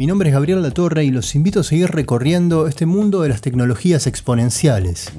[0.00, 3.42] Mi nombre es Gabriel Latorre y los invito a seguir recorriendo este mundo de las
[3.42, 5.12] tecnologías exponenciales.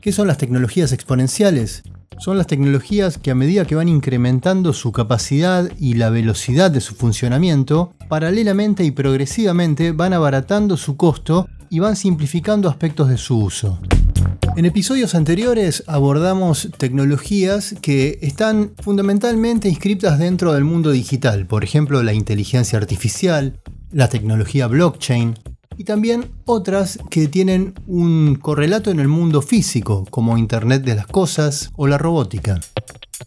[0.00, 1.84] ¿Qué son las tecnologías exponenciales?
[2.18, 6.80] Son las tecnologías que a medida que van incrementando su capacidad y la velocidad de
[6.80, 13.38] su funcionamiento, paralelamente y progresivamente van abaratando su costo y van simplificando aspectos de su
[13.38, 13.78] uso.
[14.56, 22.02] En episodios anteriores abordamos tecnologías que están fundamentalmente inscritas dentro del mundo digital, por ejemplo
[22.02, 23.60] la inteligencia artificial,
[23.92, 25.34] la tecnología blockchain,
[25.78, 31.06] y también otras que tienen un correlato en el mundo físico, como Internet de las
[31.06, 32.60] Cosas o la robótica.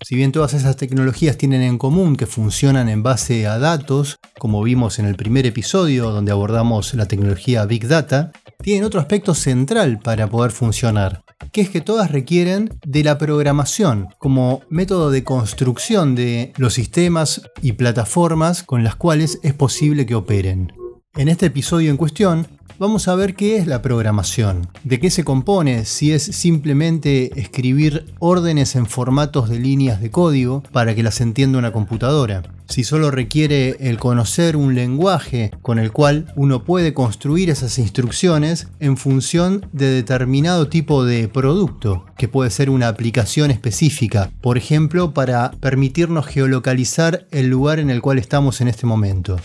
[0.03, 4.63] Si bien todas esas tecnologías tienen en común que funcionan en base a datos, como
[4.63, 8.31] vimos en el primer episodio donde abordamos la tecnología Big Data,
[8.61, 14.09] tienen otro aspecto central para poder funcionar, que es que todas requieren de la programación
[14.17, 20.15] como método de construcción de los sistemas y plataformas con las cuales es posible que
[20.15, 20.73] operen.
[21.15, 22.47] En este episodio en cuestión
[22.79, 28.05] vamos a ver qué es la programación, de qué se compone, si es simplemente escribir
[28.19, 33.11] órdenes en formatos de líneas de código para que las entienda una computadora, si solo
[33.11, 39.65] requiere el conocer un lenguaje con el cual uno puede construir esas instrucciones en función
[39.73, 46.27] de determinado tipo de producto, que puede ser una aplicación específica, por ejemplo, para permitirnos
[46.27, 49.37] geolocalizar el lugar en el cual estamos en este momento.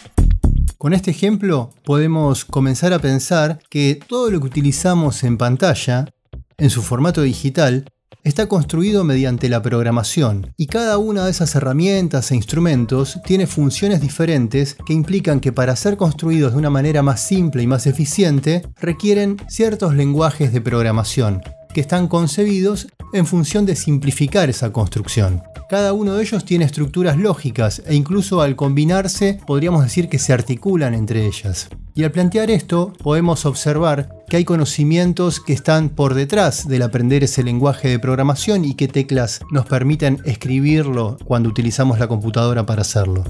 [0.85, 6.13] Con este ejemplo podemos comenzar a pensar que todo lo que utilizamos en pantalla,
[6.59, 7.91] en su formato digital,
[8.23, 14.03] está construido mediante la programación y cada una de esas herramientas e instrumentos tiene funciones
[14.03, 18.69] diferentes que implican que para ser construidos de una manera más simple y más eficiente
[18.79, 21.41] requieren ciertos lenguajes de programación
[21.75, 25.43] que están concebidos en función de simplificar esa construcción.
[25.69, 30.33] Cada uno de ellos tiene estructuras lógicas e incluso al combinarse podríamos decir que se
[30.33, 31.69] articulan entre ellas.
[31.95, 37.25] Y al plantear esto podemos observar que hay conocimientos que están por detrás del aprender
[37.25, 42.83] ese lenguaje de programación y qué teclas nos permiten escribirlo cuando utilizamos la computadora para
[42.83, 43.25] hacerlo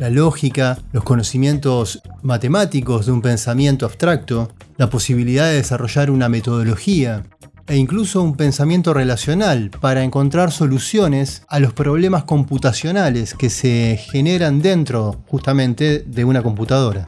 [0.00, 7.22] la lógica, los conocimientos matemáticos de un pensamiento abstracto, la posibilidad de desarrollar una metodología
[7.66, 14.62] e incluso un pensamiento relacional para encontrar soluciones a los problemas computacionales que se generan
[14.62, 17.06] dentro justamente de una computadora.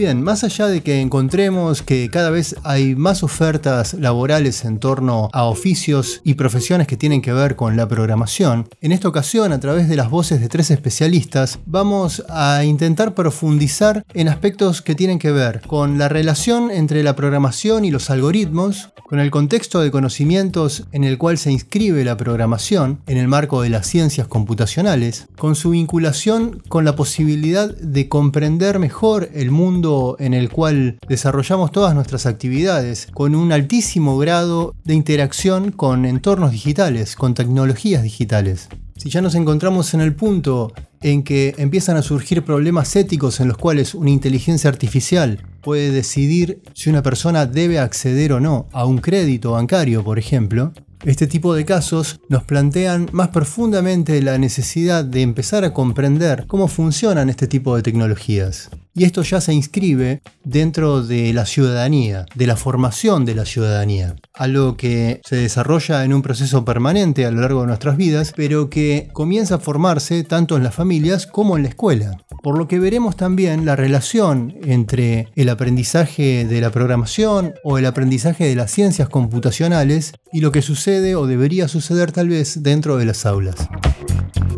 [0.00, 5.28] Bien, más allá de que encontremos que cada vez hay más ofertas laborales en torno
[5.34, 9.60] a oficios y profesiones que tienen que ver con la programación, en esta ocasión, a
[9.60, 15.18] través de las voces de tres especialistas, vamos a intentar profundizar en aspectos que tienen
[15.18, 19.90] que ver con la relación entre la programación y los algoritmos, con el contexto de
[19.90, 25.26] conocimientos en el cual se inscribe la programación en el marco de las ciencias computacionales,
[25.36, 31.72] con su vinculación con la posibilidad de comprender mejor el mundo en el cual desarrollamos
[31.72, 38.68] todas nuestras actividades con un altísimo grado de interacción con entornos digitales, con tecnologías digitales.
[38.96, 43.48] Si ya nos encontramos en el punto en que empiezan a surgir problemas éticos en
[43.48, 48.84] los cuales una inteligencia artificial puede decidir si una persona debe acceder o no a
[48.84, 50.72] un crédito bancario, por ejemplo,
[51.06, 56.68] este tipo de casos nos plantean más profundamente la necesidad de empezar a comprender cómo
[56.68, 58.68] funcionan este tipo de tecnologías.
[58.94, 64.16] Y esto ya se inscribe dentro de la ciudadanía, de la formación de la ciudadanía.
[64.34, 68.68] Algo que se desarrolla en un proceso permanente a lo largo de nuestras vidas, pero
[68.68, 72.18] que comienza a formarse tanto en las familias como en la escuela.
[72.42, 77.86] Por lo que veremos también la relación entre el aprendizaje de la programación o el
[77.86, 82.96] aprendizaje de las ciencias computacionales y lo que sucede o debería suceder tal vez dentro
[82.96, 83.68] de las aulas.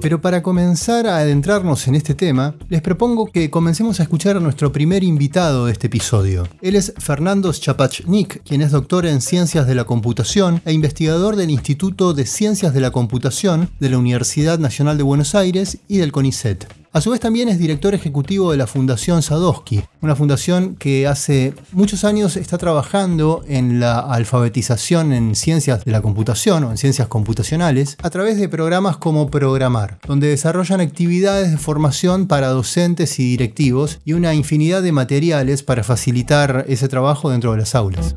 [0.01, 4.41] Pero para comenzar a adentrarnos en este tema, les propongo que comencemos a escuchar a
[4.41, 6.49] nuestro primer invitado de este episodio.
[6.61, 11.51] Él es Fernando Chapachnik, quien es doctor en Ciencias de la Computación e investigador del
[11.51, 16.13] Instituto de Ciencias de la Computación de la Universidad Nacional de Buenos Aires y del
[16.13, 16.82] CONICET.
[16.95, 21.55] A su vez también es director ejecutivo de la Fundación Sadowski, una fundación que hace
[21.73, 27.09] muchos años está trabajando en la alfabetización en ciencias de la computación o en ciencias
[27.09, 33.23] computacionales a través de programas como Programar, donde desarrollan actividades de formación para docentes y
[33.25, 38.15] directivos y una infinidad de materiales para facilitar ese trabajo dentro de las aulas.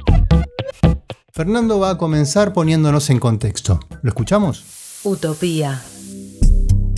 [1.31, 3.80] Fernando va a comenzar poniéndonos en contexto.
[4.01, 4.66] ¿Lo escuchamos?
[5.06, 5.81] Utopía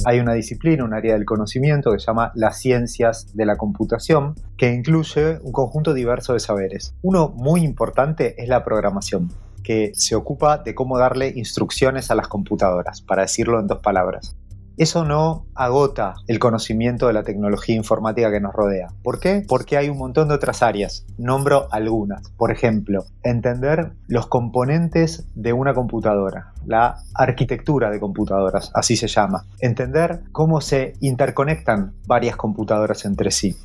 [0.05, 4.35] hay una disciplina, un área del conocimiento que se llama las ciencias de la computación,
[4.57, 6.95] que incluye un conjunto diverso de saberes.
[7.01, 9.29] Uno muy importante es la programación
[9.63, 14.36] que se ocupa de cómo darle instrucciones a las computadoras, para decirlo en dos palabras.
[14.77, 18.89] Eso no agota el conocimiento de la tecnología informática que nos rodea.
[19.01, 19.43] ¿Por qué?
[19.47, 21.03] Porque hay un montón de otras áreas.
[21.17, 22.29] Nombro algunas.
[22.37, 29.47] Por ejemplo, entender los componentes de una computadora, la arquitectura de computadoras, así se llama.
[29.61, 33.57] Entender cómo se interconectan varias computadoras entre sí.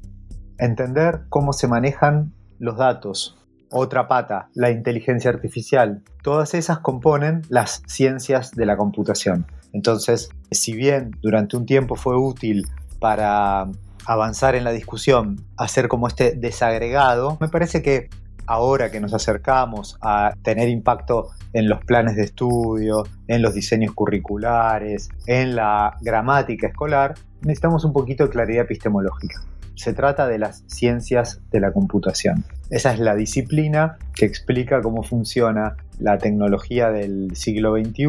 [0.57, 3.37] Entender cómo se manejan los datos,
[3.71, 6.03] otra pata, la inteligencia artificial.
[6.23, 9.47] Todas esas componen las ciencias de la computación.
[9.73, 12.67] Entonces, si bien durante un tiempo fue útil
[12.99, 13.69] para
[14.07, 18.09] avanzar en la discusión, hacer como este desagregado, me parece que
[18.47, 23.95] ahora que nos acercamos a tener impacto en los planes de estudio, en los diseños
[23.95, 29.43] curriculares, en la gramática escolar, necesitamos un poquito de claridad epistemológica.
[29.75, 32.45] Se trata de las ciencias de la computación.
[32.71, 38.07] Esa es la disciplina que explica cómo funciona la tecnología del siglo XXI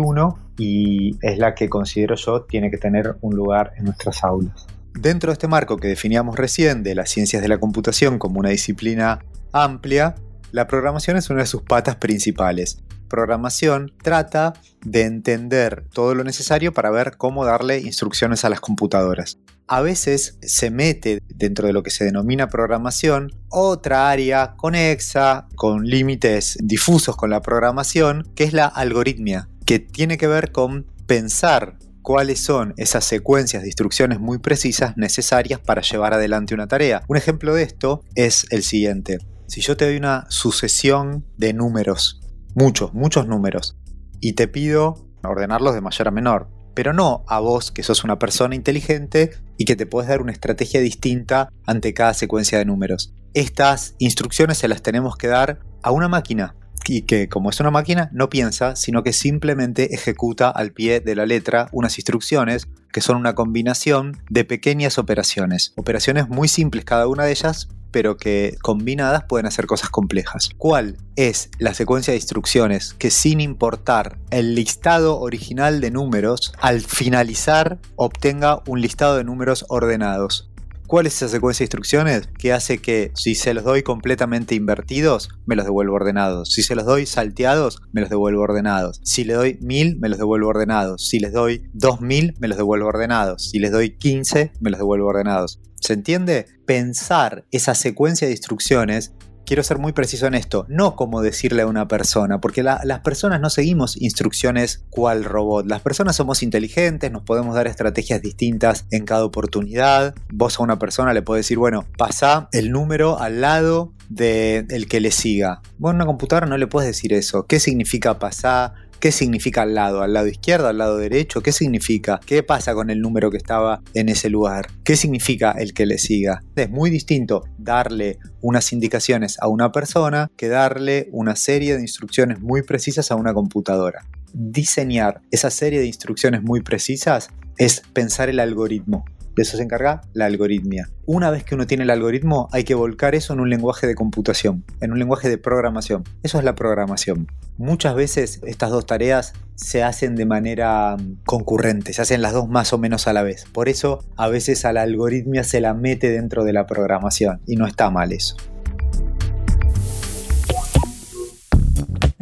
[0.58, 4.68] y es la que considero yo tiene que tener un lugar en nuestras aulas.
[4.94, 8.50] Dentro de este marco que definíamos recién de las ciencias de la computación como una
[8.50, 9.20] disciplina
[9.52, 10.16] amplia,
[10.52, 12.78] la programación es una de sus patas principales.
[13.10, 14.54] Programación trata
[14.86, 19.40] de entender todo lo necesario para ver cómo darle instrucciones a las computadoras.
[19.68, 25.86] A veces se mete dentro de lo que se denomina programación otra área conexa, con
[25.86, 31.78] límites difusos con la programación, que es la algoritmia, que tiene que ver con pensar
[32.02, 37.04] cuáles son esas secuencias de instrucciones muy precisas necesarias para llevar adelante una tarea.
[37.08, 39.18] Un ejemplo de esto es el siguiente.
[39.48, 42.20] Si yo te doy una sucesión de números,
[42.54, 43.78] muchos, muchos números,
[44.20, 48.20] y te pido ordenarlos de mayor a menor, pero no a vos que sos una
[48.20, 53.14] persona inteligente y que te puedes dar una estrategia distinta ante cada secuencia de números.
[53.34, 56.56] Estas instrucciones se las tenemos que dar a una máquina,
[56.88, 61.16] y que como es una máquina no piensa, sino que simplemente ejecuta al pie de
[61.16, 65.74] la letra unas instrucciones que son una combinación de pequeñas operaciones.
[65.76, 70.50] Operaciones muy simples cada una de ellas, pero que combinadas pueden hacer cosas complejas.
[70.58, 76.82] ¿Cuál es la secuencia de instrucciones que sin importar el listado original de números, al
[76.82, 80.50] finalizar obtenga un listado de números ordenados?
[80.94, 85.30] ¿Cuál es esa secuencia de instrucciones que hace que si se los doy completamente invertidos,
[85.48, 86.52] me los devuelvo ordenados?
[86.52, 89.02] Si se los doy salteados, me los devuelvo ordenados.
[89.04, 91.08] Si le doy 1000, me los devuelvo ordenados.
[91.08, 93.50] Si les doy 2000, me los devuelvo ordenados.
[93.50, 95.60] Si les doy 15, me los devuelvo ordenados.
[95.82, 96.46] ¿Se entiende?
[96.68, 99.14] Pensar esa secuencia de instrucciones
[99.46, 103.42] quiero ser muy preciso en esto, no como decirle a una persona, porque las personas
[103.42, 105.66] no seguimos instrucciones cual robot.
[105.68, 110.16] Las personas somos inteligentes, nos podemos dar estrategias distintas en cada oportunidad.
[110.32, 115.00] Vos a una persona le podés decir, bueno, pasa el número al lado del que
[115.00, 115.62] le siga.
[115.78, 117.46] Vos a una computadora no le puedes decir eso.
[117.48, 118.74] ¿Qué significa pasar?
[119.04, 120.02] ¿Qué significa al lado?
[120.02, 120.70] ¿Al lado izquierdo?
[120.70, 121.42] ¿Al lado derecho?
[121.42, 122.22] ¿Qué significa?
[122.26, 124.68] ¿Qué pasa con el número que estaba en ese lugar?
[124.86, 126.42] ¿Qué significa el que le siga?
[126.56, 132.40] Es muy distinto darle unas indicaciones a una persona que darle una serie de instrucciones
[132.40, 134.06] muy precisas a una computadora.
[134.32, 139.04] Diseñar esa serie de instrucciones muy precisas es pensar el algoritmo.
[139.36, 140.90] De eso se encarga la algoritmia.
[141.06, 143.96] Una vez que uno tiene el algoritmo, hay que volcar eso en un lenguaje de
[143.96, 146.04] computación, en un lenguaje de programación.
[146.22, 147.28] Eso es la programación.
[147.58, 152.48] Muchas veces estas dos tareas se hacen de manera mm, concurrente, se hacen las dos
[152.48, 153.46] más o menos a la vez.
[153.52, 157.56] Por eso a veces a la algoritmia se la mete dentro de la programación y
[157.56, 158.36] no está mal eso.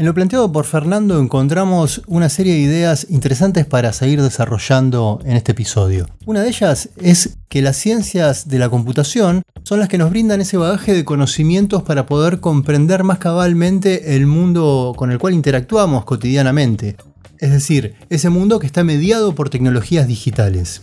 [0.02, 5.38] En lo planteado por Fernando encontramos una serie de ideas interesantes para seguir desarrollando en
[5.38, 6.08] este episodio.
[6.26, 10.42] Una de ellas es que las ciencias de la computación son las que nos brindan
[10.42, 16.04] ese bagaje de conocimientos para poder comprender más cabalmente el mundo con el cual interactuamos
[16.04, 16.96] cotidianamente.
[17.42, 20.80] Es decir, ese mundo que está mediado por tecnologías digitales.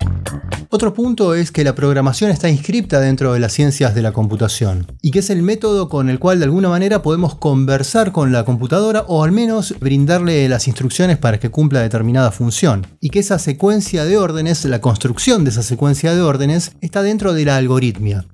[0.70, 4.86] Otro punto es que la programación está inscripta dentro de las ciencias de la computación
[5.00, 8.44] y que es el método con el cual de alguna manera podemos conversar con la
[8.44, 12.86] computadora o al menos brindarle las instrucciones para que cumpla determinada función.
[13.00, 17.32] Y que esa secuencia de órdenes, la construcción de esa secuencia de órdenes, está dentro
[17.32, 18.26] de la algoritmia.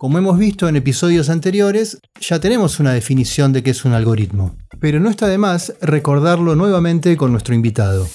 [0.00, 4.56] Como hemos visto en episodios anteriores, ya tenemos una definición de qué es un algoritmo,
[4.80, 8.06] pero no está de más recordarlo nuevamente con nuestro invitado.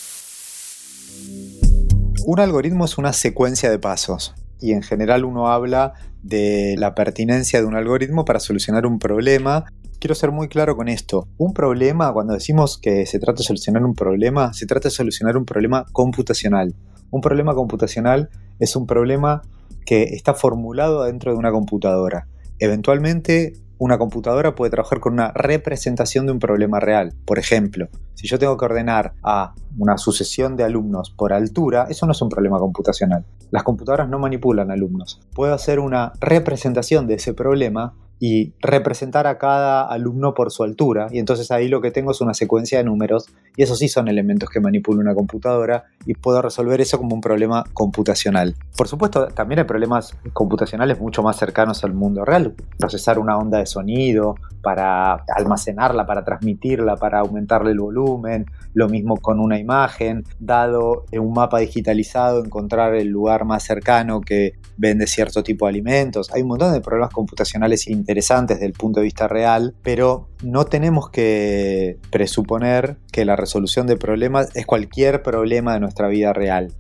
[2.25, 7.62] Un algoritmo es una secuencia de pasos y en general uno habla de la pertinencia
[7.62, 9.65] de un algoritmo para solucionar un problema.
[10.00, 11.27] Quiero ser muy claro con esto.
[11.38, 15.38] Un problema, cuando decimos que se trata de solucionar un problema, se trata de solucionar
[15.38, 16.74] un problema computacional.
[17.12, 19.42] Un problema computacional es un problema
[19.86, 22.28] que está formulado dentro de una computadora.
[22.60, 27.14] Eventualmente una computadora puede trabajar con una representación de un problema real.
[27.26, 32.06] Por ejemplo, si yo tengo que ordenar a una sucesión de alumnos por altura, eso
[32.06, 33.26] no es un problema computacional.
[33.52, 35.20] Las computadoras no manipulan alumnos.
[35.34, 41.08] Puedo hacer una representación de ese problema y representar a cada alumno por su altura.
[41.12, 44.08] Y entonces ahí lo que tengo es una secuencia de números y esos sí son
[44.08, 48.56] elementos que manipula una computadora y puedo resolver eso como un problema computacional.
[48.78, 52.56] Por supuesto, también hay problemas computacionales mucho más cercanos al mundo real.
[52.78, 58.46] Procesar una onda de sonido para almacenarla, para transmitirla, para aumentarle el volumen.
[58.74, 60.24] Lo mismo con una imagen.
[60.40, 66.32] Dado un mapa digitalizado, encontrar el lugar más cercano que vende cierto tipo de alimentos.
[66.34, 70.66] Hay un montón de problemas computacionales interesantes desde el punto de vista real, pero no
[70.66, 76.72] tenemos que presuponer que la resolución de problemas es cualquier problema de nuestra vida real.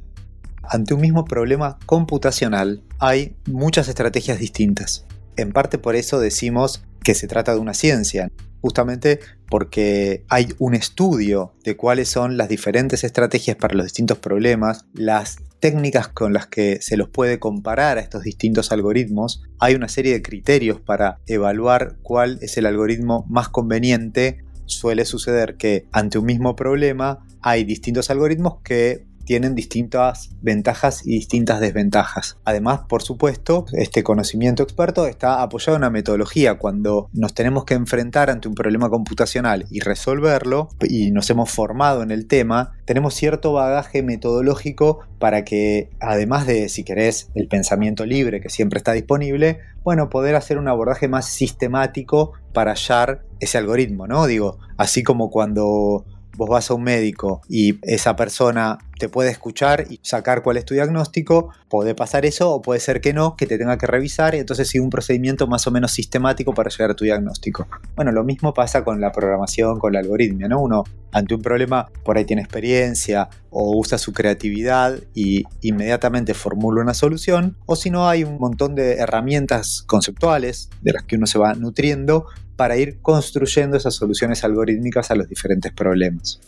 [0.61, 5.05] Ante un mismo problema computacional hay muchas estrategias distintas.
[5.35, 8.29] En parte por eso decimos que se trata de una ciencia,
[8.61, 14.85] justamente porque hay un estudio de cuáles son las diferentes estrategias para los distintos problemas,
[14.93, 19.87] las técnicas con las que se los puede comparar a estos distintos algoritmos, hay una
[19.87, 24.43] serie de criterios para evaluar cuál es el algoritmo más conveniente.
[24.65, 31.11] Suele suceder que ante un mismo problema hay distintos algoritmos que tienen distintas ventajas y
[31.11, 32.37] distintas desventajas.
[32.45, 36.57] Además, por supuesto, este conocimiento experto está apoyado en una metodología.
[36.57, 42.03] Cuando nos tenemos que enfrentar ante un problema computacional y resolverlo, y nos hemos formado
[42.03, 48.05] en el tema, tenemos cierto bagaje metodológico para que, además de, si querés, el pensamiento
[48.05, 53.57] libre que siempre está disponible, bueno, poder hacer un abordaje más sistemático para hallar ese
[53.57, 54.25] algoritmo, ¿no?
[54.25, 56.05] Digo, así como cuando
[56.35, 60.65] vos vas a un médico y esa persona te puede escuchar y sacar cuál es
[60.65, 64.35] tu diagnóstico, puede pasar eso o puede ser que no, que te tenga que revisar
[64.35, 67.67] y entonces sigue un procedimiento más o menos sistemático para llegar a tu diagnóstico.
[67.95, 70.61] Bueno, lo mismo pasa con la programación, con la algoritmia, ¿no?
[70.61, 76.81] Uno ante un problema por ahí tiene experiencia o usa su creatividad y inmediatamente formula
[76.81, 81.25] una solución, o si no hay un montón de herramientas conceptuales de las que uno
[81.25, 86.39] se va nutriendo para ir construyendo esas soluciones algorítmicas a los diferentes problemas.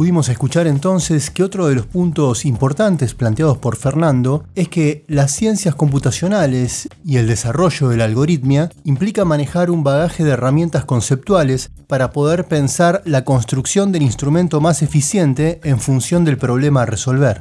[0.00, 5.30] Pudimos escuchar entonces que otro de los puntos importantes planteados por Fernando es que las
[5.30, 11.70] ciencias computacionales y el desarrollo de la algoritmia implica manejar un bagaje de herramientas conceptuales
[11.86, 17.38] para poder pensar la construcción del instrumento más eficiente en función del problema a resolver.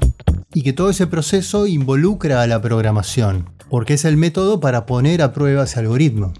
[0.54, 5.22] Y que todo ese proceso involucra a la programación, porque es el método para poner
[5.22, 6.34] a prueba ese algoritmo.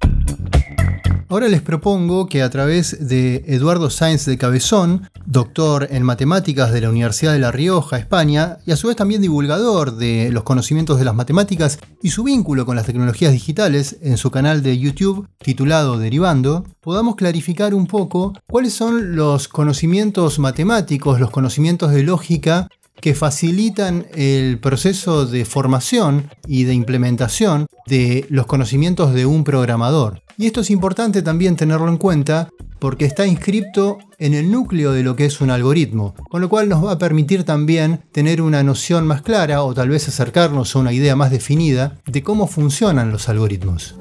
[1.32, 6.82] Ahora les propongo que a través de Eduardo Sáenz de Cabezón, doctor en matemáticas de
[6.82, 10.98] la Universidad de La Rioja, España, y a su vez también divulgador de los conocimientos
[10.98, 15.28] de las matemáticas y su vínculo con las tecnologías digitales en su canal de YouTube
[15.38, 22.70] titulado Derivando, podamos clarificar un poco cuáles son los conocimientos matemáticos, los conocimientos de lógica
[23.02, 30.22] que facilitan el proceso de formación y de implementación de los conocimientos de un programador.
[30.38, 35.04] Y esto es importante también tenerlo en cuenta porque está inscrito en el núcleo de
[35.04, 38.64] lo que es un algoritmo, con lo cual nos va a permitir también tener una
[38.64, 43.12] noción más clara o tal vez acercarnos a una idea más definida de cómo funcionan
[43.12, 43.96] los algoritmos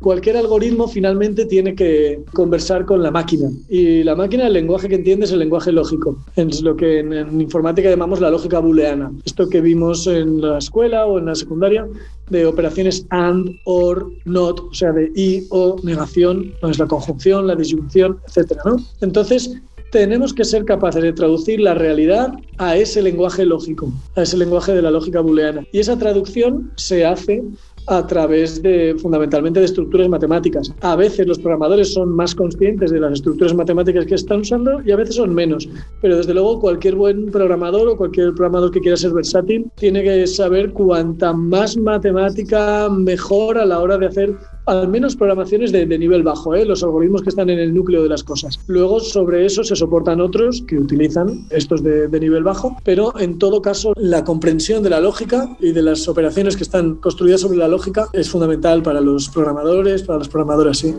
[0.00, 3.50] cualquier algoritmo finalmente tiene que conversar con la máquina.
[3.68, 6.18] Y la máquina, el lenguaje que entiende es el lenguaje lógico.
[6.36, 9.12] Es lo que en, informática llamamos la lógica booleana.
[9.24, 11.86] Esto que vimos en la escuela o en la secundaria
[12.30, 17.46] de operaciones AND, OR, NOT, o sea, de y, o, negación, no es la conjunción,
[17.46, 18.58] la disyunción, etc.
[19.00, 24.36] Entonces, tenemos que ser capaces de traducir la realidad a ese lenguaje lógico, a ese
[24.36, 25.66] lenguaje de la lógica booleana.
[25.72, 27.42] Y esa traducción se hace
[27.86, 30.72] a través de fundamentalmente de estructuras matemáticas.
[30.80, 34.92] A veces los programadores son más conscientes de las estructuras matemáticas que están usando y
[34.92, 35.68] a veces son menos.
[36.00, 40.26] Pero desde luego cualquier buen programador o cualquier programador que quiera ser versátil tiene que
[40.26, 44.36] saber cuanta más matemática mejor a la hora de hacer
[44.66, 46.64] al menos programaciones de, nivel bajo, ¿eh?
[46.64, 48.60] los algoritmos que están en el núcleo de las cosas.
[48.66, 53.62] Luego sobre eso se soportan otros que utilizan estos de, nivel bajo, pero en todo
[53.62, 57.68] caso la comprensión de la lógica y de las operaciones que están construidas sobre la
[57.68, 60.94] lógica es fundamental para los programadores, para las programadoras, sí.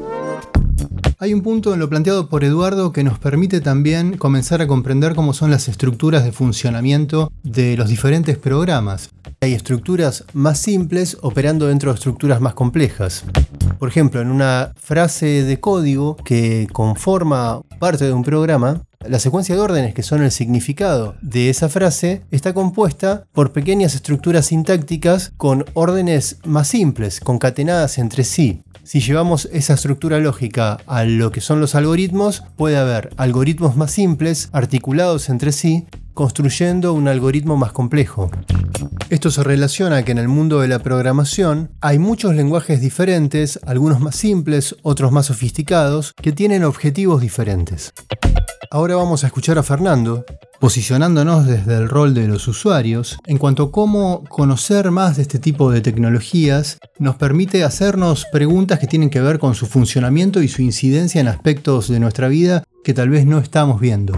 [1.20, 5.14] Hay un punto en lo planteado por Eduardo que nos permite también comenzar a comprender
[5.14, 9.12] cómo son las estructuras de funcionamiento de los diferentes programas.
[9.44, 13.24] Hay estructuras más simples operando dentro de estructuras más complejas.
[13.80, 19.56] Por ejemplo, en una frase de código que conforma parte de un programa, la secuencia
[19.56, 25.34] de órdenes que son el significado de esa frase está compuesta por pequeñas estructuras sintácticas
[25.38, 28.62] con órdenes más simples, concatenadas entre sí.
[28.84, 33.90] Si llevamos esa estructura lógica a lo que son los algoritmos, puede haber algoritmos más
[33.90, 38.30] simples, articulados entre sí, construyendo un algoritmo más complejo.
[39.10, 43.60] Esto se relaciona a que en el mundo de la programación hay muchos lenguajes diferentes,
[43.66, 47.94] algunos más simples, otros más sofisticados, que tienen objetivos diferentes.
[48.74, 50.24] Ahora vamos a escuchar a Fernando,
[50.62, 55.40] posicionándonos desde el rol de los usuarios, en cuanto a cómo conocer más de este
[55.40, 60.48] tipo de tecnologías nos permite hacernos preguntas que tienen que ver con su funcionamiento y
[60.48, 64.18] su incidencia en aspectos de nuestra vida que tal vez no estamos viendo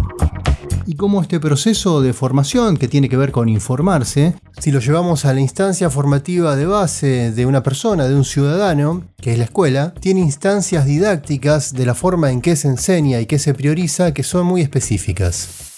[0.86, 5.26] y cómo este proceso de formación que tiene que ver con informarse, si lo llevamos
[5.26, 9.46] a la instancia formativa de base de una persona, de un ciudadano, que es la
[9.46, 14.14] escuela, tiene instancias didácticas de la forma en que se enseña y que se prioriza
[14.14, 15.70] que son muy específicas.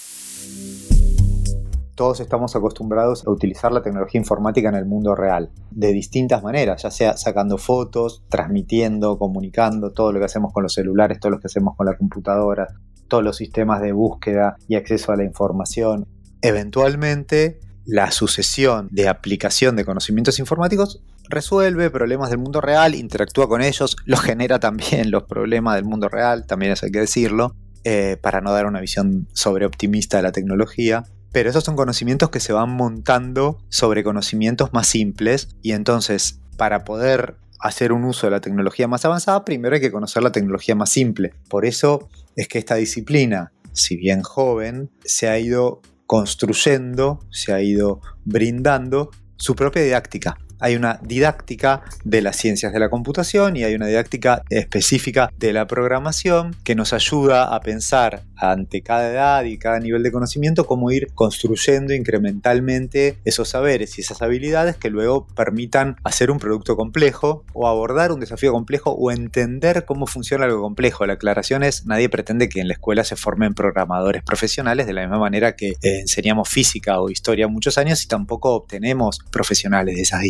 [1.95, 6.83] Todos estamos acostumbrados a utilizar la tecnología informática en el mundo real, de distintas maneras,
[6.83, 11.39] ya sea sacando fotos, transmitiendo, comunicando, todo lo que hacemos con los celulares, todo lo
[11.39, 12.67] que hacemos con la computadora,
[13.07, 16.07] todos los sistemas de búsqueda y acceso a la información.
[16.41, 23.61] Eventualmente, la sucesión de aplicación de conocimientos informáticos resuelve problemas del mundo real, interactúa con
[23.61, 28.17] ellos, los genera también los problemas del mundo real, también eso hay que decirlo, eh,
[28.21, 31.03] para no dar una visión sobreoptimista de la tecnología.
[31.31, 36.85] Pero esos son conocimientos que se van montando sobre conocimientos más simples y entonces para
[36.85, 37.35] poder
[37.67, 40.89] hacer un uso de la tecnología más avanzada, primero hay que conocer la tecnología más
[40.89, 41.33] simple.
[41.49, 47.61] Por eso es que esta disciplina, si bien joven, se ha ido construyendo, se ha
[47.61, 53.63] ido brindando su propia didáctica hay una didáctica de las ciencias de la computación y
[53.63, 59.43] hay una didáctica específica de la programación que nos ayuda a pensar ante cada edad
[59.43, 64.89] y cada nivel de conocimiento cómo ir construyendo incrementalmente esos saberes y esas habilidades que
[64.89, 70.45] luego permitan hacer un producto complejo o abordar un desafío complejo o entender cómo funciona
[70.45, 71.05] algo complejo.
[71.05, 75.01] La aclaración es, nadie pretende que en la escuela se formen programadores profesionales de la
[75.01, 80.01] misma manera que eh, enseñamos física o historia muchos años y tampoco obtenemos profesionales de
[80.01, 80.21] esas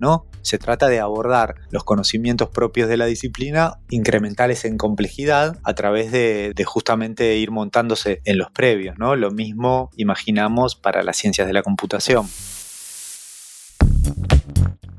[0.00, 0.26] ¿no?
[0.42, 6.10] Se trata de abordar los conocimientos propios de la disciplina, incrementales en complejidad, a través
[6.10, 9.16] de, justamente ir montándose en los previos, ¿no?
[9.16, 12.26] Lo mismo imaginamos para las ciencias de la computación.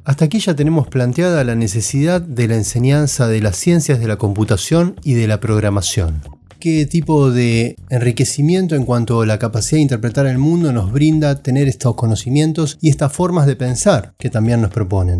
[0.03, 4.17] Hasta aquí ya tenemos planteada la necesidad de la enseñanza de las ciencias de la
[4.17, 9.82] computación y de la programación qué tipo de enriquecimiento en cuanto a la capacidad de
[9.82, 14.62] interpretar el mundo nos brinda tener estos conocimientos y estas formas de pensar que también
[14.62, 15.19] nos proponen.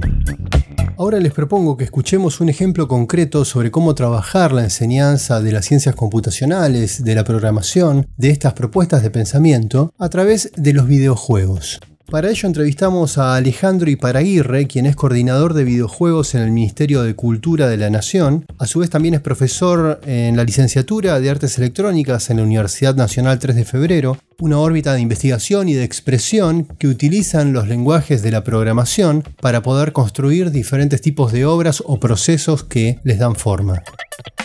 [0.98, 5.66] Ahora les propongo que escuchemos un ejemplo concreto sobre cómo trabajar la enseñanza de las
[5.66, 11.80] ciencias computacionales, de la programación, de estas propuestas de pensamiento a través de los videojuegos.
[12.12, 17.16] Para ello entrevistamos a Alejandro Iparaguirre, quien es coordinador de videojuegos en el Ministerio de
[17.16, 18.46] Cultura de la Nación.
[18.60, 22.96] A su vez también es profesor en la licenciatura de Artes Electrónicas en la Universidad
[22.96, 28.22] Nacional 3 de Febrero, una órbita de investigación y de expresión que utilizan los lenguajes
[28.22, 33.38] de la programación para poder construir diferentes tipos de obras o procesos que les dan
[33.38, 33.84] forma.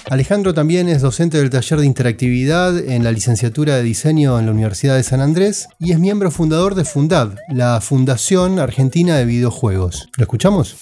[0.09, 4.53] Alejandro también es docente del taller de interactividad en la licenciatura de diseño en la
[4.53, 10.11] Universidad de San Andrés y es miembro fundador de Fundab, la Fundación Argentina de Videojuegos.
[10.19, 10.77] ¿Lo escuchamos?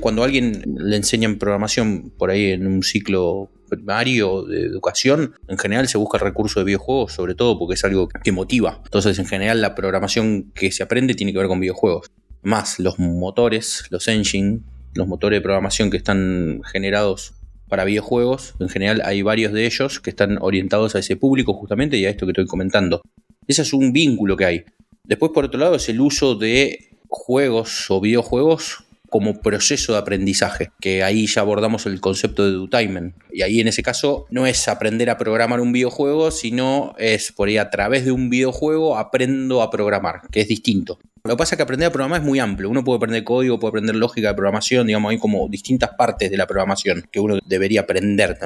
[0.00, 5.58] Cuando a alguien le enseñan programación por ahí en un ciclo primario de educación, en
[5.58, 8.82] general se busca el recurso de videojuegos, sobre todo porque es algo que motiva.
[8.84, 12.06] Entonces, en general, la programación que se aprende tiene que ver con videojuegos.
[12.42, 14.60] Más los motores, los engine,
[14.94, 17.34] los motores de programación que están generados
[17.68, 21.96] para videojuegos, en general hay varios de ellos que están orientados a ese público justamente
[21.96, 23.02] y a esto que estoy comentando.
[23.50, 24.64] Ese es un vínculo que hay.
[25.02, 30.70] Después, por otro lado, es el uso de juegos o videojuegos como proceso de aprendizaje,
[30.80, 33.16] que ahí ya abordamos el concepto de edutainment.
[33.32, 37.48] Y ahí en ese caso no es aprender a programar un videojuego, sino es por
[37.48, 41.00] ahí a través de un videojuego aprendo a programar, que es distinto.
[41.24, 42.70] Lo que pasa es que aprender a programar es muy amplio.
[42.70, 46.36] Uno puede aprender código, puede aprender lógica de programación, digamos, hay como distintas partes de
[46.36, 48.38] la programación que uno debería aprender.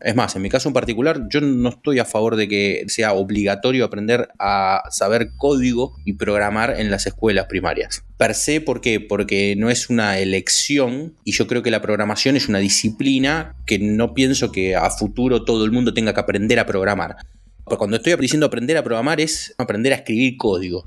[0.00, 3.14] Es más, en mi caso en particular, yo no estoy a favor de que sea
[3.14, 8.04] obligatorio aprender a saber código y programar en las escuelas primarias.
[8.18, 9.00] Per se, ¿por qué?
[9.00, 13.78] Porque no es una elección y yo creo que la programación es una disciplina que
[13.78, 17.16] no pienso que a futuro todo el mundo tenga que aprender a programar.
[17.64, 20.84] Cuando estoy diciendo aprender a programar es aprender a escribir código.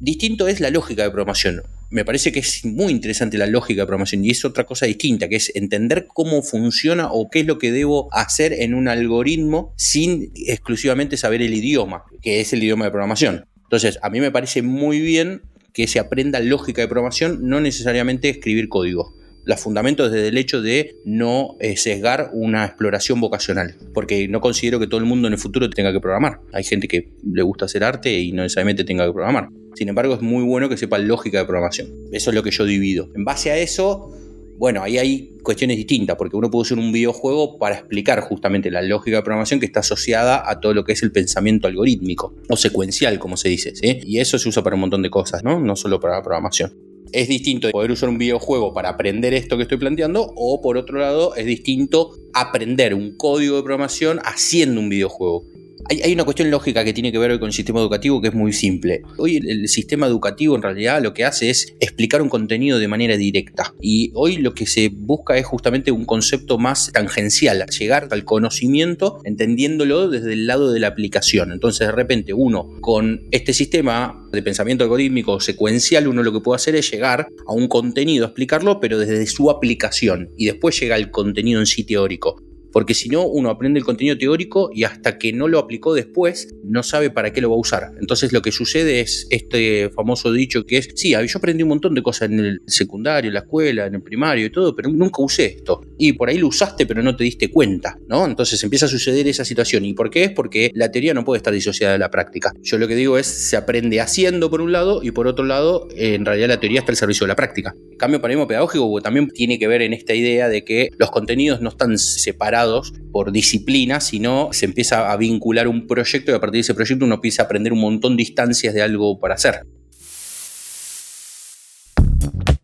[0.00, 3.86] Distinto es la lógica de programación me parece que es muy interesante la lógica de
[3.86, 7.58] programación y es otra cosa distinta, que es entender cómo funciona o qué es lo
[7.58, 12.86] que debo hacer en un algoritmo sin exclusivamente saber el idioma, que es el idioma
[12.86, 13.46] de programación.
[13.62, 18.28] Entonces, a mí me parece muy bien que se aprenda lógica de programación, no necesariamente
[18.28, 19.14] escribir código.
[19.46, 24.80] Los fundamentos desde el hecho de no eh, sesgar una exploración vocacional, porque no considero
[24.80, 26.40] que todo el mundo en el futuro tenga que programar.
[26.52, 29.50] Hay gente que le gusta hacer arte y no necesariamente tenga que programar.
[29.76, 31.86] Sin embargo, es muy bueno que sepa lógica de programación.
[32.10, 33.08] Eso es lo que yo divido.
[33.14, 34.12] En base a eso,
[34.58, 38.82] bueno, ahí hay cuestiones distintas, porque uno puede usar un videojuego para explicar justamente la
[38.82, 42.56] lógica de programación que está asociada a todo lo que es el pensamiento algorítmico, o
[42.56, 43.72] secuencial, como se dice.
[43.80, 45.60] Y eso se usa para un montón de cosas, ¿no?
[45.60, 46.95] No solo para la programación.
[47.12, 50.98] Es distinto poder usar un videojuego para aprender esto que estoy planteando, o por otro
[50.98, 55.44] lado, es distinto aprender un código de programación haciendo un videojuego.
[55.88, 58.52] Hay, una cuestión lógica que tiene que ver con el sistema educativo que es muy
[58.52, 59.02] simple.
[59.18, 63.16] Hoy el, sistema educativo en realidad lo que hace es explicar un contenido de manera
[63.16, 63.74] directa.
[63.80, 69.20] Y hoy lo que se busca es justamente un concepto más tangencial, llegar al conocimiento
[69.24, 71.52] entendiéndolo desde el lado de la aplicación.
[71.52, 76.56] Entonces de repente uno con este sistema de pensamiento algorítmico secuencial, uno lo que puede
[76.56, 80.30] hacer es llegar a un contenido, explicarlo, pero desde su aplicación.
[80.36, 82.45] Y después llega al contenido en sí teórico
[82.76, 86.54] porque si no, uno aprende el contenido teórico y hasta que no lo aplicó después,
[86.62, 87.92] no sabe para qué lo va a usar.
[87.98, 91.94] Entonces lo que sucede es este famoso dicho que es, sí, yo aprendí un montón
[91.94, 95.22] de cosas en el secundario, en la escuela, en el primario y todo, pero nunca
[95.22, 95.80] usé esto.
[95.96, 98.26] Y por ahí lo usaste, pero no te diste cuenta, ¿no?
[98.26, 99.86] Entonces empieza a suceder esa situación.
[99.86, 100.30] ¿Y por qué es?
[100.32, 102.52] Porque la teoría no puede estar disociada de la práctica.
[102.60, 105.88] Yo lo que digo es, se aprende haciendo por un lado y por otro lado,
[105.96, 107.74] en realidad la teoría está al servicio de la práctica.
[107.96, 111.70] cambio paradigma pedagógico también tiene que ver en esta idea de que los contenidos no
[111.70, 112.65] están separados
[113.12, 117.04] por disciplina, sino se empieza a vincular un proyecto y a partir de ese proyecto
[117.04, 119.66] uno empieza a aprender un montón de instancias de algo para hacer.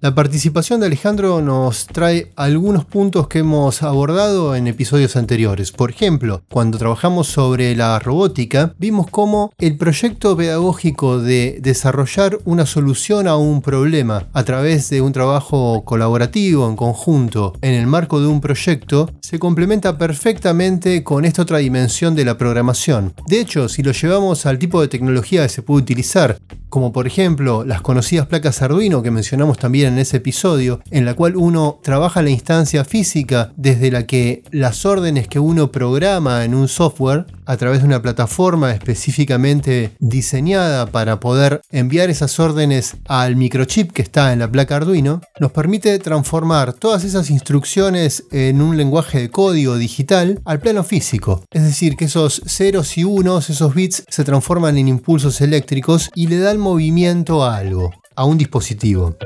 [0.02, 5.70] La participación de Alejandro nos trae algunos puntos que hemos abordado en episodios anteriores.
[5.70, 12.66] Por ejemplo, cuando trabajamos sobre la robótica, vimos cómo el proyecto pedagógico de desarrollar una
[12.66, 18.20] solución a un problema a través de un trabajo colaborativo en conjunto en el marco
[18.20, 23.14] de un proyecto se complementa perfectamente con esta otra dimensión de la programación.
[23.28, 26.38] De hecho, si lo llevamos al tipo de tecnología que se puede utilizar,
[26.72, 31.14] como por ejemplo las conocidas placas Arduino que mencionamos también en ese episodio, en la
[31.14, 36.54] cual uno trabaja la instancia física desde la que las órdenes que uno programa en
[36.54, 43.36] un software a través de una plataforma específicamente diseñada para poder enviar esas órdenes al
[43.36, 48.76] microchip que está en la placa Arduino, nos permite transformar todas esas instrucciones en un
[48.76, 51.44] lenguaje de código digital al plano físico.
[51.50, 56.28] Es decir, que esos ceros y unos, esos bits, se transforman en impulsos eléctricos y
[56.28, 59.16] le dan movimiento a algo, a un dispositivo.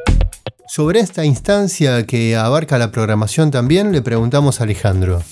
[0.76, 5.22] Sobre esta instancia que abarca la programación también le preguntamos a Alejandro.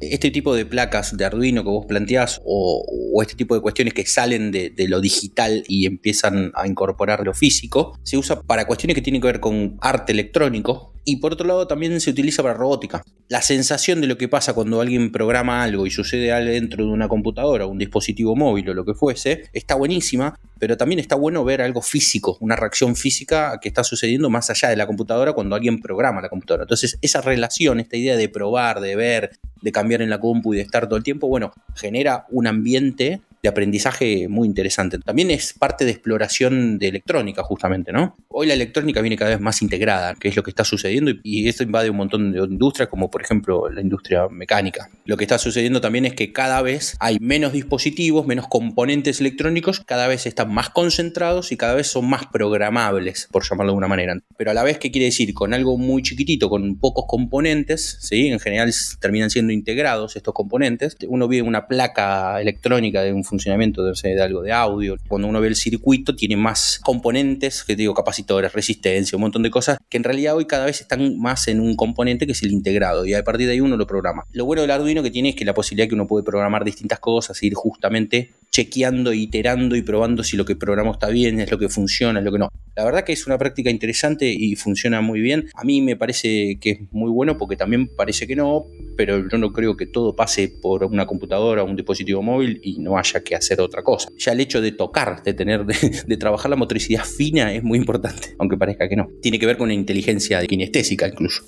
[0.00, 4.06] Este tipo de placas de Arduino que vos planteás o, este tipo de cuestiones que
[4.06, 9.02] salen de, lo digital y empiezan a incorporar lo físico, se usa para cuestiones que
[9.02, 13.02] tienen que ver con arte electrónico y por otro lado también se utiliza para robótica.
[13.28, 16.90] La sensación de lo que pasa cuando alguien programa algo y sucede algo dentro de
[16.90, 21.44] una computadora, un dispositivo móvil o lo que fuese, está buenísima, pero también está bueno
[21.44, 25.54] ver algo físico, una reacción física que está sucediendo más allá de la computadora cuando
[25.54, 26.64] alguien programa la computadora.
[26.64, 29.30] Entonces esa relación, esta idea de probar, de ver,
[29.62, 33.20] de cambiar en la compu y de estar todo el tiempo, bueno, genera un ambiente
[33.42, 34.98] de aprendizaje muy interesante.
[34.98, 38.16] También es parte de exploración de electrónica, justamente, ¿no?
[38.28, 41.48] Hoy la electrónica viene cada vez más integrada, que es lo que está sucediendo, y
[41.48, 44.88] esto invade un montón de industrias, como por ejemplo la industria mecánica.
[45.04, 49.80] Lo que está sucediendo también es que cada vez hay menos dispositivos, menos componentes electrónicos,
[49.80, 53.88] cada vez están más concentrados y cada vez son más programables, por llamarlo de alguna
[53.88, 54.18] manera.
[54.36, 55.32] Pero a la vez, ¿qué quiere decir?
[55.34, 58.28] Con algo muy chiquitito, con pocos componentes, ¿sí?
[58.28, 60.96] en general terminan siendo integrados estos componentes.
[61.08, 64.96] Uno ve una placa electrónica de un funcionamiento de, de algo de audio.
[65.08, 69.50] Cuando uno ve el circuito, tiene más componentes, que digo, capacitores, resistencia, un montón de
[69.50, 72.52] cosas, que en realidad hoy cada vez están más en un componente que es el
[72.52, 74.24] integrado, y a partir de ahí uno lo programa.
[74.32, 76.98] Lo bueno del Arduino que tiene es que la posibilidad que uno puede programar distintas
[76.98, 81.58] cosas, ir justamente chequeando, iterando y probando si lo que programamos está bien, es lo
[81.58, 82.48] que funciona, es lo que no.
[82.74, 85.48] La verdad que es una práctica interesante y funciona muy bien.
[85.54, 89.38] A mí me parece que es muy bueno porque también parece que no, pero yo
[89.38, 93.15] no creo que todo pase por una computadora o un dispositivo móvil y no haya
[93.22, 94.10] que hacer otra cosa.
[94.16, 98.34] Ya el hecho de tocar, de tener, de, trabajar la motricidad fina es muy importante,
[98.38, 99.08] aunque parezca que no.
[99.20, 101.42] Tiene que ver con la inteligencia kinestésica incluso.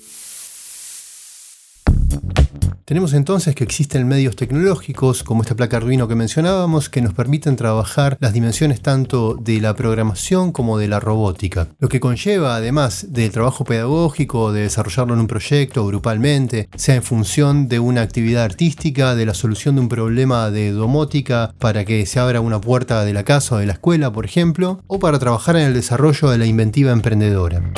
[2.89, 7.55] Tenemos entonces que existen medios tecnológicos como esta placa Arduino que mencionábamos que nos permiten
[7.55, 11.67] trabajar las dimensiones tanto de la programación como de la robótica.
[11.77, 17.03] Lo que conlleva además del trabajo pedagógico, de desarrollarlo en un proyecto grupalmente, sea en
[17.03, 22.07] función de una actividad artística, de la solución de un problema de domótica para que
[22.07, 25.19] se abra una puerta de la casa o de la escuela, por ejemplo, o para
[25.19, 27.71] trabajar en el desarrollo de la inventiva emprendedora.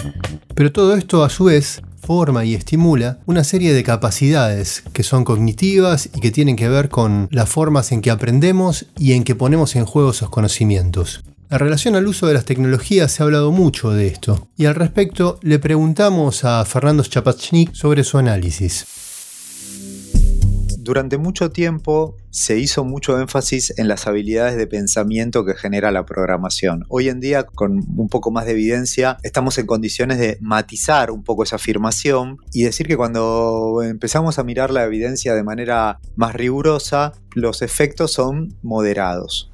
[0.55, 5.23] Pero todo esto a su vez forma y estimula una serie de capacidades que son
[5.23, 9.35] cognitivas y que tienen que ver con las formas en que aprendemos y en que
[9.35, 11.23] ponemos en juego esos conocimientos.
[11.49, 14.75] En relación al uso de las tecnologías se ha hablado mucho de esto y al
[14.75, 18.85] respecto le preguntamos a Fernando Chapachnik sobre su análisis
[20.91, 26.05] durante mucho tiempo se hizo mucho énfasis en las habilidades de pensamiento que genera la
[26.05, 26.83] programación.
[26.89, 31.23] Hoy en día, con un poco más de evidencia, estamos en condiciones de matizar un
[31.23, 36.35] poco esa afirmación y decir que cuando empezamos a mirar la evidencia de manera más
[36.35, 39.49] rigurosa, los efectos son moderados.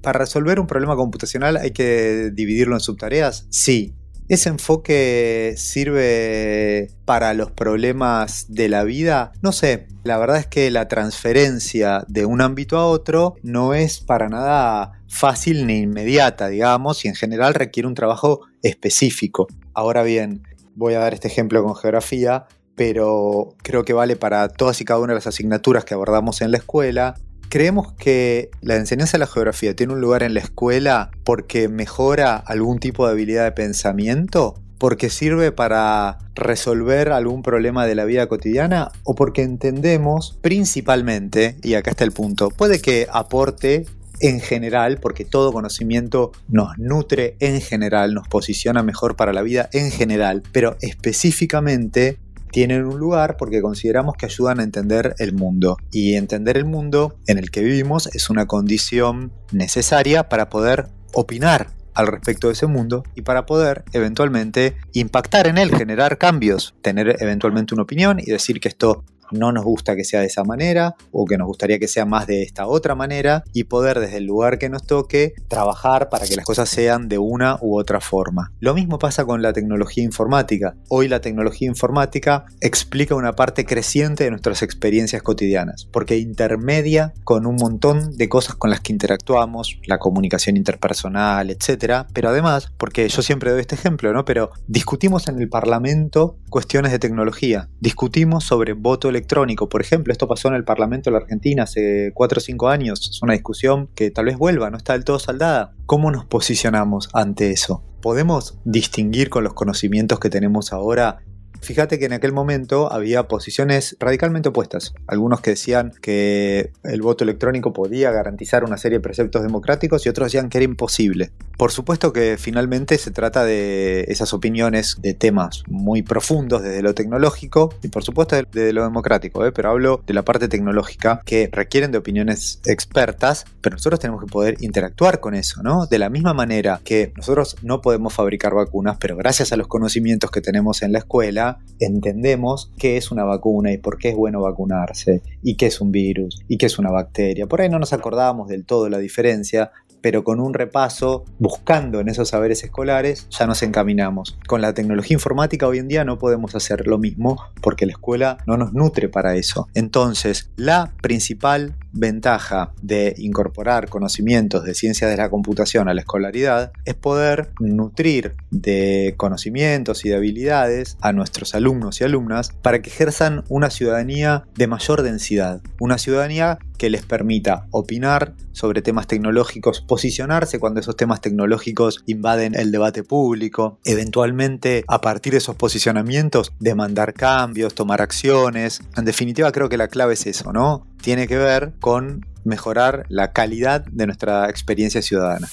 [0.00, 3.46] Para resolver un problema computacional hay que dividirlo en subtareas.
[3.50, 3.92] Sí,
[4.30, 9.32] ¿Ese enfoque sirve para los problemas de la vida?
[9.42, 13.98] No sé, la verdad es que la transferencia de un ámbito a otro no es
[13.98, 19.48] para nada fácil ni inmediata, digamos, y en general requiere un trabajo específico.
[19.74, 20.44] Ahora bien,
[20.76, 25.00] voy a dar este ejemplo con geografía, pero creo que vale para todas y cada
[25.00, 27.16] una de las asignaturas que abordamos en la escuela
[27.50, 32.36] ¿Creemos que la enseñanza de la geografía tiene un lugar en la escuela porque mejora
[32.36, 34.54] algún tipo de habilidad de pensamiento?
[34.78, 38.92] ¿Porque sirve para resolver algún problema de la vida cotidiana?
[39.02, 43.84] ¿O porque entendemos principalmente, y acá está el punto, puede que aporte
[44.20, 49.68] en general, porque todo conocimiento nos nutre en general, nos posiciona mejor para la vida
[49.72, 52.16] en general, pero específicamente
[52.50, 55.76] tienen un lugar porque consideramos que ayudan a entender el mundo.
[55.90, 61.68] Y entender el mundo en el que vivimos es una condición necesaria para poder opinar
[61.94, 67.16] al respecto de ese mundo y para poder eventualmente impactar en él, generar cambios, tener
[67.20, 70.96] eventualmente una opinión y decir que esto no nos gusta que sea de esa manera
[71.12, 74.24] o que nos gustaría que sea más de esta otra manera y poder desde el
[74.24, 78.52] lugar que nos toque trabajar para que las cosas sean de una u otra forma.
[78.60, 80.74] Lo mismo pasa con la tecnología informática.
[80.88, 87.46] Hoy la tecnología informática explica una parte creciente de nuestras experiencias cotidianas porque intermedia con
[87.46, 93.08] un montón de cosas con las que interactuamos, la comunicación interpersonal, etcétera, pero además, porque
[93.08, 94.24] yo siempre doy este ejemplo, ¿no?
[94.24, 100.12] Pero discutimos en el Parlamento cuestiones de tecnología, discutimos sobre voto electrónico electrónico, por ejemplo.
[100.12, 103.08] Esto pasó en el Parlamento de la Argentina hace 4 o 5 años.
[103.10, 105.74] Es una discusión que tal vez vuelva, no está del todo saldada.
[105.86, 107.84] ¿Cómo nos posicionamos ante eso?
[108.00, 111.22] ¿Podemos distinguir con los conocimientos que tenemos ahora
[111.62, 114.94] Fíjate que en aquel momento había posiciones radicalmente opuestas.
[115.06, 120.08] Algunos que decían que el voto electrónico podía garantizar una serie de preceptos democráticos y
[120.08, 121.30] otros decían que era imposible.
[121.56, 126.94] Por supuesto que finalmente se trata de esas opiniones de temas muy profundos desde lo
[126.94, 129.52] tecnológico y por supuesto desde lo democrático, ¿eh?
[129.52, 134.30] pero hablo de la parte tecnológica que requieren de opiniones expertas, pero nosotros tenemos que
[134.30, 135.86] poder interactuar con eso, ¿no?
[135.86, 140.30] De la misma manera que nosotros no podemos fabricar vacunas, pero gracias a los conocimientos
[140.30, 144.40] que tenemos en la escuela, entendemos qué es una vacuna y por qué es bueno
[144.40, 147.46] vacunarse, y qué es un virus, y qué es una bacteria.
[147.46, 152.08] Por ahí no nos acordábamos del todo la diferencia, pero con un repaso, buscando en
[152.08, 154.38] esos saberes escolares, ya nos encaminamos.
[154.46, 158.38] Con la tecnología informática hoy en día no podemos hacer lo mismo porque la escuela
[158.46, 159.68] no nos nutre para eso.
[159.74, 166.72] Entonces, la principal ventaja de incorporar conocimientos de ciencias de la computación a la escolaridad
[166.84, 172.90] es poder nutrir de conocimientos y de habilidades a nuestros alumnos y alumnas para que
[172.90, 179.82] ejerzan una ciudadanía de mayor densidad, una ciudadanía que les permita opinar sobre temas tecnológicos,
[179.82, 186.54] posicionarse cuando esos temas tecnológicos invaden el debate público, eventualmente a partir de esos posicionamientos
[186.58, 188.80] demandar cambios, tomar acciones.
[188.96, 190.86] En definitiva creo que la clave es eso, ¿no?
[191.02, 195.48] Tiene que ver con mejorar la calidad de nuestra experiencia ciudadana.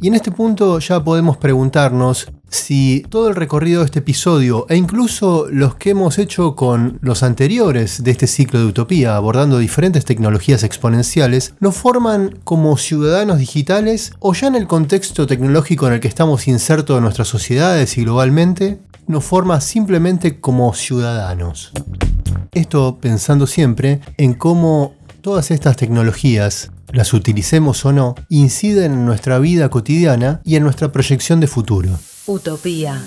[0.00, 4.76] Y en este punto ya podemos preguntarnos si todo el recorrido de este episodio e
[4.76, 10.04] incluso los que hemos hecho con los anteriores de este ciclo de Utopía abordando diferentes
[10.04, 16.00] tecnologías exponenciales nos forman como ciudadanos digitales o ya en el contexto tecnológico en el
[16.00, 21.72] que estamos insertos en nuestras sociedades y globalmente nos forma simplemente como ciudadanos.
[22.52, 29.40] Esto pensando siempre en cómo todas estas tecnologías las utilicemos o no, inciden en nuestra
[29.40, 31.90] vida cotidiana y en nuestra proyección de futuro.
[32.26, 33.04] Utopía.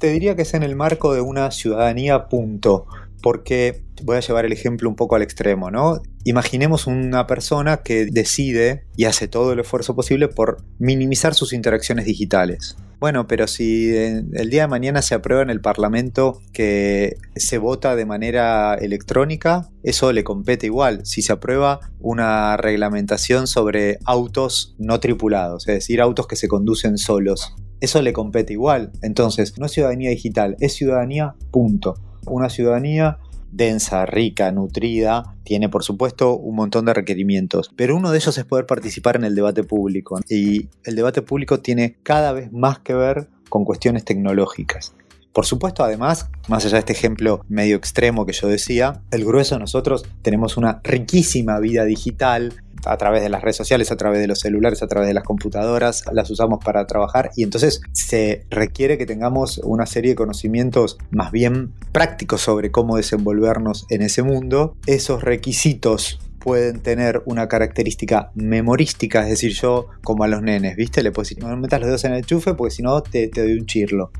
[0.00, 2.86] Te diría que es en el marco de una ciudadanía punto,
[3.22, 6.02] porque voy a llevar el ejemplo un poco al extremo, ¿no?
[6.24, 12.06] Imaginemos una persona que decide y hace todo el esfuerzo posible por minimizar sus interacciones
[12.06, 12.76] digitales.
[12.98, 17.94] Bueno, pero si el día de mañana se aprueba en el Parlamento que se vota
[17.94, 21.06] de manera electrónica, eso le compete igual.
[21.06, 26.98] Si se aprueba una reglamentación sobre autos no tripulados, es decir, autos que se conducen
[26.98, 28.92] solos, eso le compete igual.
[29.02, 31.94] Entonces, no es ciudadanía digital, es ciudadanía punto.
[32.26, 33.18] Una ciudadanía
[33.54, 38.44] densa, rica, nutrida, tiene por supuesto un montón de requerimientos, pero uno de ellos es
[38.44, 42.94] poder participar en el debate público y el debate público tiene cada vez más que
[42.94, 44.94] ver con cuestiones tecnológicas.
[45.34, 49.56] Por supuesto, además, más allá de este ejemplo medio extremo que yo decía, el grueso
[49.56, 52.54] de nosotros tenemos una riquísima vida digital,
[52.86, 55.24] a través de las redes sociales, a través de los celulares, a través de las
[55.24, 60.98] computadoras, las usamos para trabajar y entonces se requiere que tengamos una serie de conocimientos
[61.10, 64.76] más bien prácticos sobre cómo desenvolvernos en ese mundo.
[64.86, 71.02] Esos requisitos pueden tener una característica memorística, es decir, yo como a los nenes, ¿viste?
[71.02, 73.40] Le puedo decir, no metas los dedos en el chufe porque si no te, te
[73.40, 74.12] doy un chirlo.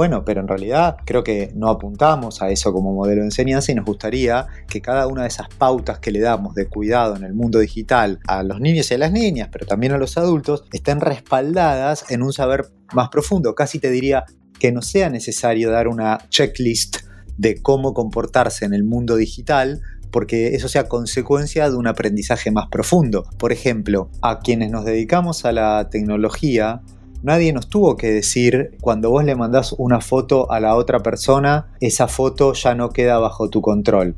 [0.00, 3.74] Bueno, pero en realidad creo que no apuntamos a eso como modelo de enseñanza y
[3.74, 7.34] nos gustaría que cada una de esas pautas que le damos de cuidado en el
[7.34, 11.02] mundo digital a los niños y a las niñas, pero también a los adultos, estén
[11.02, 13.54] respaldadas en un saber más profundo.
[13.54, 14.24] Casi te diría
[14.58, 17.00] que no sea necesario dar una checklist
[17.36, 22.68] de cómo comportarse en el mundo digital, porque eso sea consecuencia de un aprendizaje más
[22.70, 23.28] profundo.
[23.36, 26.80] Por ejemplo, a quienes nos dedicamos a la tecnología,
[27.22, 31.72] Nadie nos tuvo que decir, cuando vos le mandás una foto a la otra persona,
[31.80, 34.16] esa foto ya no queda bajo tu control.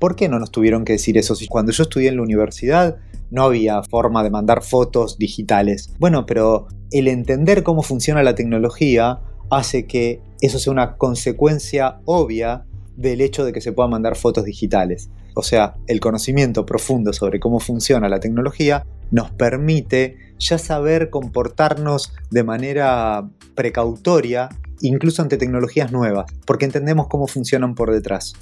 [0.00, 1.34] ¿Por qué no nos tuvieron que decir eso?
[1.36, 2.96] Si cuando yo estudié en la universidad
[3.30, 5.94] no había forma de mandar fotos digitales.
[5.98, 12.64] Bueno, pero el entender cómo funciona la tecnología hace que eso sea una consecuencia obvia
[12.96, 15.10] del hecho de que se puedan mandar fotos digitales.
[15.34, 22.12] O sea, el conocimiento profundo sobre cómo funciona la tecnología nos permite ya saber comportarnos
[22.30, 24.48] de manera precautoria,
[24.80, 28.34] incluso ante tecnologías nuevas, porque entendemos cómo funcionan por detrás.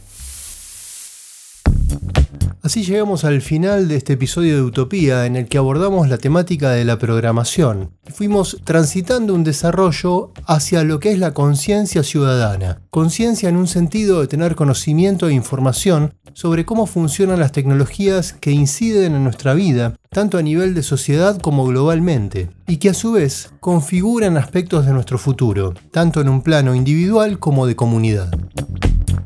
[2.69, 6.69] Así llegamos al final de este episodio de Utopía en el que abordamos la temática
[6.73, 7.93] de la programación.
[8.13, 12.83] Fuimos transitando un desarrollo hacia lo que es la conciencia ciudadana.
[12.91, 18.51] Conciencia en un sentido de tener conocimiento e información sobre cómo funcionan las tecnologías que
[18.51, 23.13] inciden en nuestra vida, tanto a nivel de sociedad como globalmente, y que a su
[23.13, 28.31] vez configuran aspectos de nuestro futuro, tanto en un plano individual como de comunidad.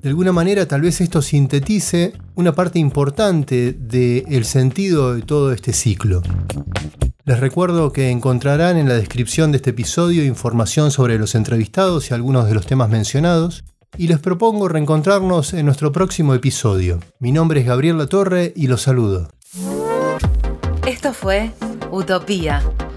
[0.02, 5.72] De alguna manera tal vez esto sintetice una parte importante del sentido de todo este
[5.72, 6.22] ciclo.
[7.24, 12.14] Les recuerdo que encontrarán en la descripción de este episodio información sobre los entrevistados y
[12.14, 13.62] algunos de los temas mencionados,
[13.96, 16.98] y les propongo reencontrarnos en nuestro próximo episodio.
[17.20, 19.28] Mi nombre es Gabriel Latorre y los saludo.
[20.84, 21.52] Esto fue
[21.92, 22.60] Utopía